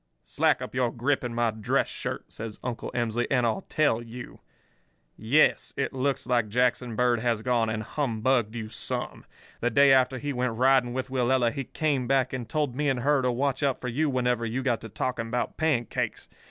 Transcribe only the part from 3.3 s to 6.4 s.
I'll tell you. Yes, it looks